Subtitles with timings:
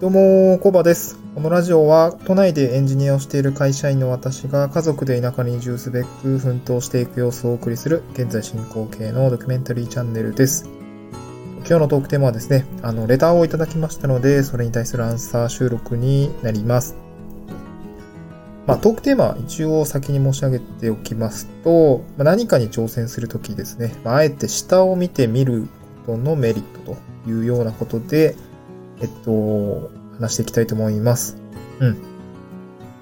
[0.00, 1.18] どうも、コバです。
[1.34, 10.70] このラジオは、都内でエンジニアをしている会社員の私が家族で田舎に移住すべく奮闘していく様子をお送りする、現在進行形のドキュメンタリーチャンネルです。
[11.66, 16.94] 今日のトークテーマはですね、あの、レターをいただきましたので、それに対するアンサー収録になります。
[18.68, 25.66] まあ、トークテーマは一応先に申し上げておきますと、ま、何かに挑戦するときですね、まあ、あえて下を見てみる
[26.06, 28.36] ことのメリットというようなことで、
[29.00, 31.36] えっと、話していきたいと思います。
[31.80, 32.02] うん。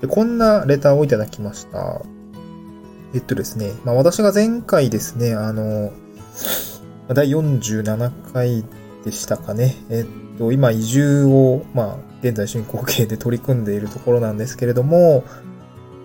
[0.00, 2.02] で、こんなレターをいただきました。
[3.14, 5.92] えっとですね、まあ私が前回ですね、あの、
[7.08, 8.64] 第47回
[9.04, 9.76] でしたかね。
[9.90, 15.24] えっと、今移住を、まあ、現在進行形で取り組んでいるところなんですけれども、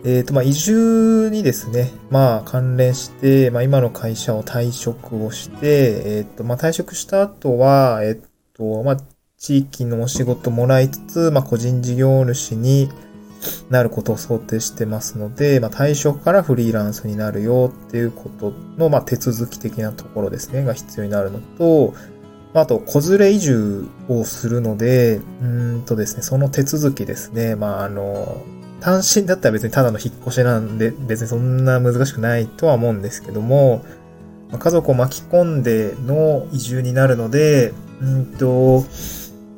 [0.03, 8.19] えっと、まあ、移住にですね、まあ、関連して、まあ、今の会社を退職をして、えっと、まあ、退職した後は、えっ
[8.53, 8.97] と、まあ、
[9.41, 12.89] 地域のお仕事もらいつつ、まあ、個人事業主に
[13.71, 21.95] なることを想定してますので、まあ、退職からフリーランスになるよっていうことの、まあ、手続き的なところですね、が必要になるのと、
[22.53, 25.45] まあ、と、子連れ移住をするので、う
[25.77, 28.43] んとですね、その手続きですね、まあ、あの、
[28.79, 33.83] 単身だったら別にただの引っ越しなんで、別にそんな難しくないとは思うんですけども、
[34.51, 38.85] ま家族を巻き込んでの移住になるので、うんと、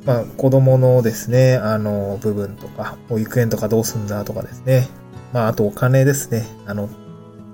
[0.05, 4.89] まあ、子供のですね、あの、部分とか、保育園とかどうすんだとかですね。
[5.31, 6.45] まあ、あとお金ですね。
[6.65, 6.89] あの、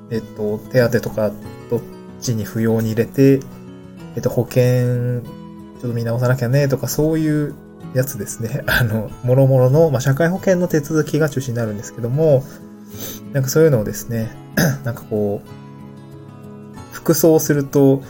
[0.10, 1.32] えっと、手当とか、
[1.70, 1.82] どっ
[2.20, 3.40] ちに不要に入れて、
[4.16, 7.54] えっと、保険、ちょっと見直さなきゃね、とか、そういう
[7.94, 8.64] やつですね。
[8.68, 12.44] あの、もろもろの、まあ、社会保険の手続きが中心になるんですけども、
[13.32, 14.32] なんかそういうのをですね、
[14.84, 15.50] なんかこう、
[16.92, 18.02] 服装すると、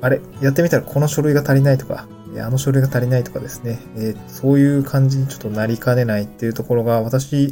[0.00, 2.06] あれ、やってみたらこの書類が足りないとか、
[2.40, 7.50] あの書類が足りないとかですね、えーそういう感じにちょっとなりかねないっていうところが、私、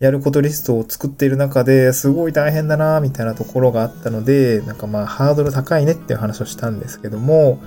[0.00, 7.60] やることリストを作っている中ですごい大変だなみたいなところがあったので、なんかまあハードル高いねっていう話をしたんですけども、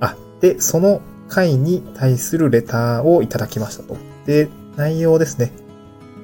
[0.00, 3.98] あ、で、その回に対するレターをいただきましたと。
[4.24, 5.52] で、内容ですね。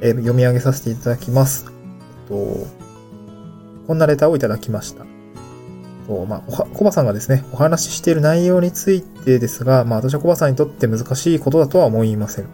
[0.01, 1.67] えー読み上げさせていただきます。
[1.67, 2.67] えっと、
[3.87, 5.14] こんなレターをいただきました。
[6.07, 12.49] そうまあ、コバさんがですね、お話ししている内容についてですが、まあ私はコバさんにとって難しいことだとは思いません。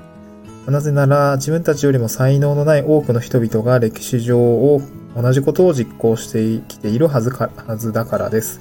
[0.68, 4.80] なぜなら、自分たちよりも才能のない多くの人々が歴史上を
[5.16, 8.60] 同じことを実行してきているはずか、はずだからです。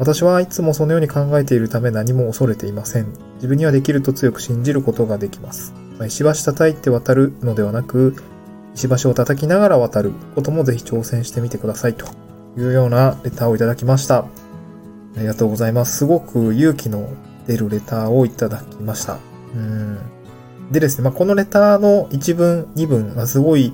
[0.00, 3.06] 私はいつもそのように考えているため何も恐れていません。
[3.36, 5.72] 自分にはできると強く信じることができます。
[5.98, 8.16] まあ石橋叩いて渡るのではなく、
[8.74, 12.06] 石橋を叩きながら渡ることもぜひ挑戦してみてくださいと
[12.56, 14.18] いうようなレターをいただきました。
[15.16, 15.98] ありがとうございます。
[15.98, 17.08] すごく勇気の
[17.46, 19.18] 出るレターをいただきました。
[19.54, 19.98] うん。
[20.70, 23.72] でですね、まあ、このレターの1文、2文がすごい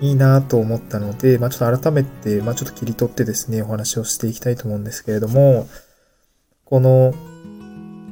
[0.00, 5.68] いいなと思ったので、まあ、ちょっと改めて、まあ、ちょっと切り取ってですね、お話をしていきたいと思うんですけれども、
[6.64, 7.14] この、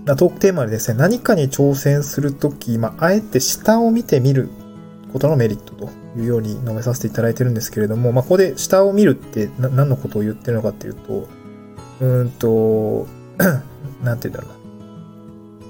[0.07, 4.49] トークテーマでですね、何かに挑戦するとき、まあ、あえて下を見てみる
[5.13, 5.91] ことのメリットと
[6.21, 11.29] いうように述べさせていただいてるんですけれども、まあ、ここで下を見るって何のことを言ってるのかっていうと、
[12.01, 13.07] うんと、
[14.03, 14.59] なんて言うんだろうな。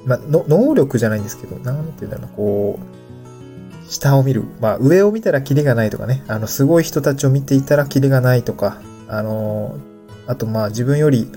[0.06, 4.44] まあ、の能力じゃないんですけど、なんて言うんだろうな、こう、下を見る。
[4.60, 9.78] まあ、上を見たらキリがないとかね、あの、すごい人たちを見ていたらキリがないとか、あの、
[10.26, 11.30] あとまあ、自分より、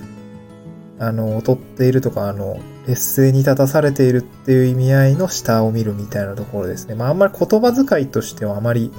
[1.00, 6.96] あの、劣っているとか、あの、劣勢に立たされているっていう意味合いの下を見るみたいなところですね。
[6.96, 8.92] まあ、あんまり言葉遣いとしてはあまり、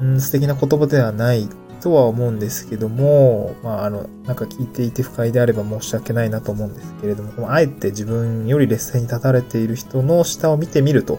[0.00, 1.48] うん、素敵な言葉ではない
[1.82, 11.18] とは思うんですけども、まあ、あの、なんか聞いていて不快であれば申し訳ないなと思うんですけれども、あえて自分より劣勢に立たれている人の下を見てみると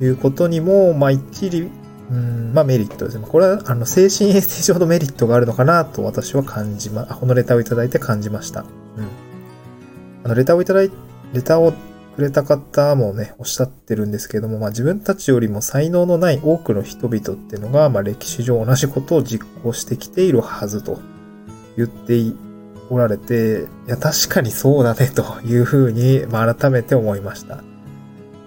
[0.00, 1.70] いうことにも、まあ、一理、
[2.10, 3.26] うん、まあ、メリットですね。
[3.26, 8.60] これは、あの、精神衛生上のメリットがあるのかなと私は感じま、このレターをいただいて感じました。
[8.60, 8.68] うん。
[10.24, 10.90] あの、レターをいただい、
[11.32, 11.72] レターを
[12.16, 20.98] くれた方もね、おっしゃってるんですけども、まあ自分たちよりも才能のない多くの人々っていうのが、まあ歴史上同じことを実行してきているはずと
[21.76, 22.32] 言って
[22.88, 27.56] おられて、いや、確かにそうだね、というふうに、まあ改めて思いました。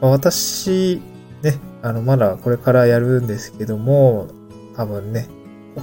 [0.02, 1.00] まあ、私、
[1.44, 4.28] ね、あの、まだこれからやるんですけども、
[4.76, 5.28] 多分ね、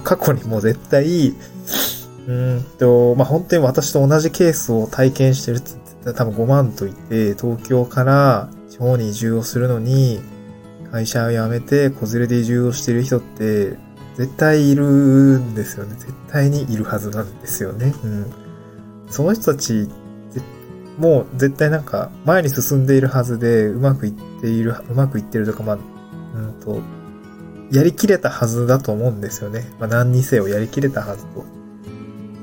[0.03, 1.33] 過去にも絶対、
[2.27, 5.61] うんと、まあ、本当に私と同じケースを体験してる
[6.13, 10.21] 多分5万といて、東京から地方に移住をするのに、
[10.91, 13.77] 会社を辞めて子連れで移住をしてる人って、
[14.15, 15.95] 絶対いるんですよね。
[15.95, 17.93] 絶対にいるはずなんですよね。
[18.03, 18.33] うん。
[19.09, 19.89] その人たち、
[20.97, 25.77] もう絶対なんか前に進んでいるはずでうまくいっている、うまくいってるとか、まあ、
[26.35, 26.81] うんと、
[27.71, 29.69] やりきれたはずだと思うんですよね。
[29.79, 31.45] まあ何にせよやりきれたはずと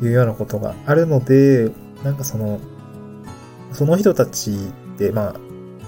[0.04, 1.70] いうようなことがあるので、
[2.04, 2.60] なんかその、
[3.74, 5.34] その人たちって、まあ、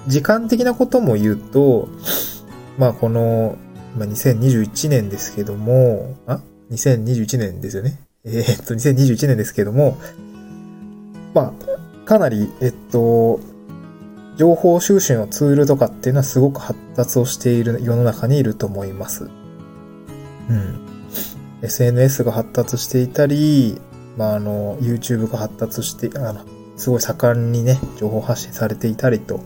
[0.07, 1.89] 時間的なことも言うと、
[2.77, 3.57] まあこの、
[3.97, 6.41] まあ、2021年ですけども、あ
[6.71, 7.99] ?2021 年ですよね。
[8.23, 9.97] えー、っと、2021年ですけども、
[11.33, 13.39] まあ、かなり、えっと、
[14.37, 19.29] 情報収集のツールとかっていうのはすごく発達をしている世の中にいると思います。
[20.49, 20.79] うん。
[21.61, 23.81] SNS が発達していたり、
[24.15, 26.45] まあ、あの、YouTube が発達して、あの、
[26.77, 29.41] すごい盛んにね、情報発信されていたりと、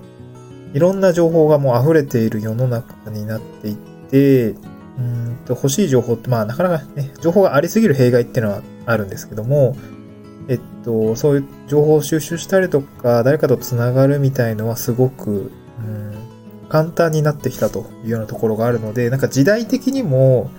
[0.73, 3.75] いろんな情報がもう溢れている世の中になってい
[4.09, 4.55] て、
[4.97, 9.75] うんと欲しい情報って、まあなかなかね、情報がありすぎる弊害っていうのはあるんですけども、
[10.47, 16.13] えっと、そういう情報を収集したりとか、誰かと繋がるみたいのはすごく、うん、
[16.69, 20.49] 簡単になってきたというようなところがあるので、なんか時代的にも、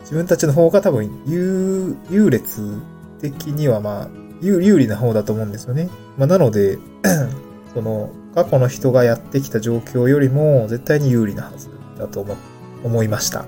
[0.00, 2.80] 自分たちの方が多分優、優劣
[3.20, 4.08] 的にはまあ、
[4.40, 5.88] 有利な方だと思うんですよね。
[6.16, 6.78] まあ、なので、
[7.74, 12.36] その、過去の人がやってきた状況よりも絶対に有利なはずだと思、
[12.84, 13.40] 思いました。
[13.40, 13.46] うん。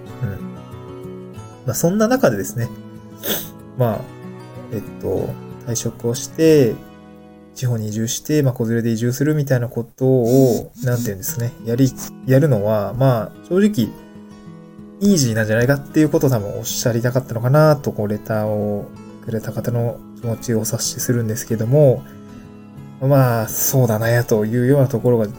[1.66, 2.68] まあ、そんな中でですね、
[3.78, 4.00] まあ、
[4.72, 5.28] えっと、
[5.66, 6.74] 退職をして、
[7.54, 11.92] 地方に移住して、まあ、子連れで移住するみたいなことを、なんて言うんですね、やり、
[12.26, 13.92] やるのは、まあ、正直、
[15.02, 18.86] イージーなんじゃないかっていうことを多分おっしゃりたかったのかなと、こう、レターを
[19.24, 22.02] くれた方の気持ちを察しするんですけども、
[23.00, 25.32] まあ、そうだなやというようなところが実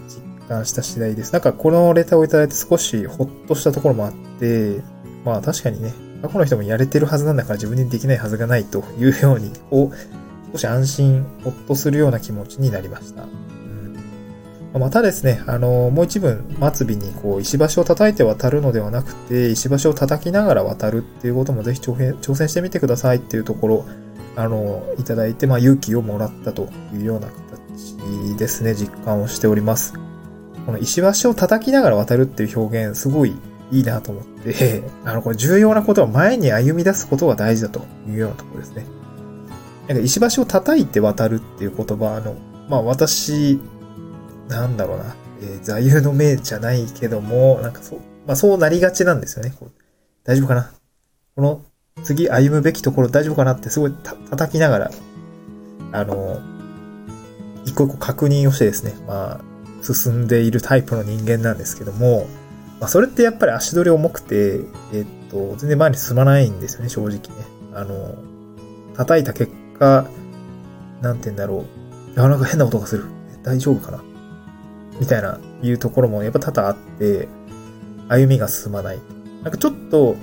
[0.47, 1.33] 感した次第です。
[1.33, 4.81] なんかこのレターをいただいて少しほっとしたところもあって、
[5.23, 13.25] まあ確かにね、過去の人もやれてるはずなんだから自分にできないはずがないというように、こう、少し安心、ほっとするような気持ちになりました。
[14.73, 23.85] またですね、あの、もう一文、末尾にこう、石橋を叩いて渡るのではなくて、石橋を叩きながら渡るっていうこともぜひ挑戦してみてくださいっていうところ、
[24.37, 29.93] あの、いただいて、まあ、勇気をもらったというような形ですね、実感をしております。
[30.65, 33.35] この石橋を叩きながら渡るっていう表現、すごい
[33.71, 38.85] いいなと思って、 あの、これ重要なことは前に歩み出すことが大事だというようなところですね。
[39.89, 42.35] なんか石橋を叩いて渡るっていう言葉、あの、
[42.69, 43.59] まあ私、
[44.51, 49.53] なんだろうな、えー、座右の銘じゃないけども、なんかそう、まあそうなりがちなんですよね。
[50.23, 50.71] 大丈夫かな
[51.35, 51.61] この
[52.03, 54.91] 次歩むべきところ大丈夫かなってすごい叩きながら、
[55.93, 56.39] あの、
[57.65, 62.27] 一個一個確認をしてですね、まあ、進んでいるタイプの人間なんですけども、
[62.79, 64.61] まあ、それってやっぱり足取り重くて、
[64.93, 67.21] えっと、全然前に進まないんですよね、正直ね。
[67.73, 68.15] あの、
[68.95, 70.05] 叩いた結果、
[71.01, 71.65] なんて言うんだろ
[72.13, 72.15] う。
[72.15, 73.05] なかなか変な音がする。
[73.43, 74.03] 大丈夫かな
[75.01, 77.27] みたいな、いうところもやっぱ多々あって、
[78.07, 78.99] 歩みが進まない。
[79.41, 80.15] なんかちょっと、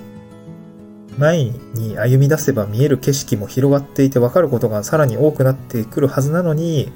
[1.17, 6.93] 前に歩み出せば見える景色も広がっていて分かることがさらに多くなってくるはずなのに、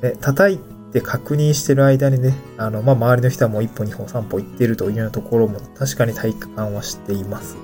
[0.00, 0.58] え叩い
[0.94, 7.58] て確認してる間にね、あの、まあ、周りの人はもう一歩二歩三歩行ってるというようなところも確かに体感はしています。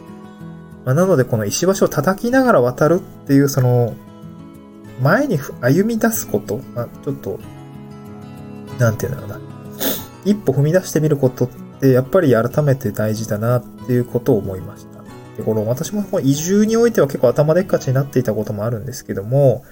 [0.84, 3.94] まあ、なのでこの石橋を叩きながら渡るっていうその、
[5.00, 7.38] 前に歩み出すこと、まあ、ちょっと、
[8.80, 9.40] なんていうんだろうな。
[10.24, 11.48] 一歩踏み出してみることっ
[11.80, 15.02] てやっぱり改めて大事だなっていうことを思いました。
[15.36, 19.64] で、この私もこ移住においては結構頭でっかちになっていたこともあるんですけども、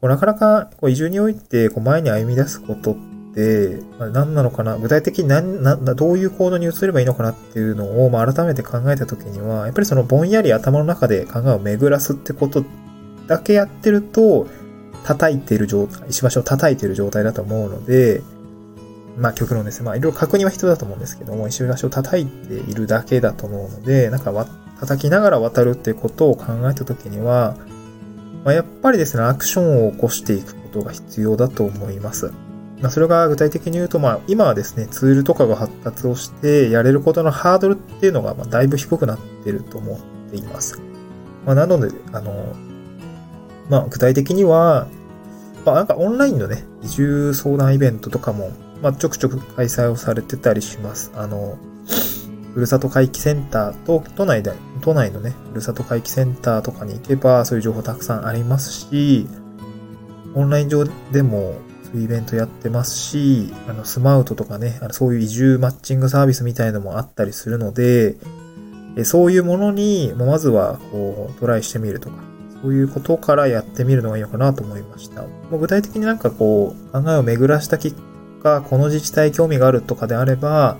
[0.00, 2.96] こうなかなかこう移住においてこう前に歩み出すことっ
[3.34, 12.64] て、まあ、何なのかな具体的に何などういう行動に移ればいいのかなっていうのを、まあ、改めて考えたときには、やっぱりそのぼんやり頭の中で考えを巡らすってこと
[13.26, 14.46] だけやってると、
[15.04, 18.22] 叩いている状態、石橋を叩いている状態だと思うので、
[19.16, 19.86] まあ極論ですね。
[19.86, 24.32] まあいろいろ確認は必要だと思うんですけども、石橋を叩いているだけだと思うので、なんか
[24.80, 27.56] 叩きながら渡るっていうことを考えたときには、
[28.44, 32.32] まあ、やっぱりですね、アクションを起こしていくことが必要だと思います。
[32.80, 40.80] まあ、それが具体的に言うと、まあ、今はですね、ツールとかが発達をして、やれることのハードルっていうのが、まあ、だいぶ低くなってると思っています。
[41.46, 42.56] まあ、なので、あの、
[43.68, 44.88] まあ、具体的には、
[45.64, 48.50] まあ、なんかオンラインのね、移住相談イベントとかも、
[48.82, 51.12] まあ、ちょくちょく開催をされてたりします。
[51.14, 51.56] あの、
[52.52, 59.26] ふるさと回帰センターと、都内で、都内のね、ふるさと回帰センターとかに行けば、そういう情報たくさんありますし、
[60.34, 68.16] オンライン上でも、そういうイベントやってますし、あの、スマウトとかね、あのそういう移住マッチングサービスみたいのもあったりするので、
[68.96, 72.16] えそういうものに、まずは、こう、トライしてみるとか、
[72.62, 75.22] そういうことからやってみるのがいいのかなと思いました。
[75.22, 77.96] もう具体的になんかこう、考えを巡らした結
[78.42, 80.78] 果、この自治体興味があるとかであれば、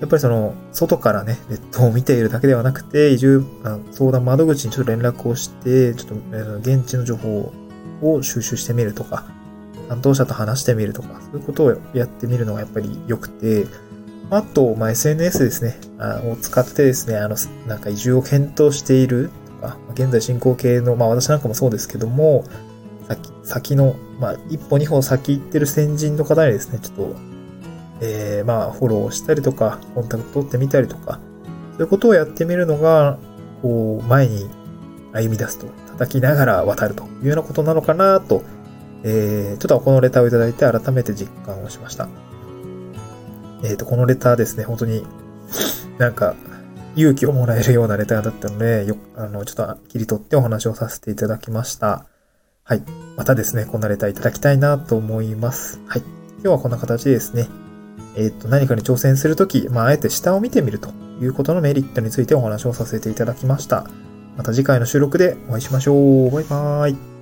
[0.00, 3.44] やっぱりその、外からね、ネットを見ているだけではなくて、移住、
[3.92, 7.52] 相談窓口にちょっと連絡をして、ちょっと、現地の情報
[8.02, 9.24] を収集してみるとか、
[9.88, 13.66] 担当者と話してみるとか、そういうことをやってみるのがやっぱり良くて、
[14.28, 17.36] あと、まあ、SNS ですね、あを使ってですね、あの、
[17.66, 22.44] なんか移住を検討しているとか、現在進行形の、まあ私なんかもそうですけども、
[23.08, 27.16] 先、先の、まあ一歩二歩先行ってる先人の方にですね、ちょっと、
[28.00, 31.20] えー、まあフォローしたりとか、コンタクト取ってみたりとか、
[31.72, 33.18] そういうことをやってみるのが、
[33.62, 34.48] こう、前に
[35.12, 38.42] 歩み出すと、叩きながら渡るというようなことなのかなと、
[39.02, 42.08] えー、ちょっとこのレターをいただいて改めて実感をしました。
[43.62, 45.04] えっ、ー、と、このレターですね、本当に
[45.98, 46.34] なんか
[46.96, 52.06] 勇気をもらえるようなレターだったので、よ、あの、ちょっと切り取ってお話をさせていただきました。
[52.68, 52.82] はい。
[53.16, 55.80] またですね、こんなレターいただきたいなと思います。
[55.86, 56.02] はい。
[56.02, 57.48] 今日はこんな形でですね、
[58.16, 63.86] えっ、ー、と、何かに挑戦するとき、まあ、あえて下を見てみるということのメリットについてお話をさせていただきました。
[64.36, 66.30] また次回の収録でお会いしましょう。
[66.32, 67.15] バイバーイ。